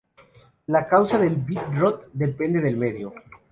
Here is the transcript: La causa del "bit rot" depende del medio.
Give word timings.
La 0.65 0.81
causa 0.87 1.19
del 1.19 1.35
"bit 1.35 1.61
rot" 1.77 2.07
depende 2.13 2.59
del 2.59 2.75
medio. 2.75 3.13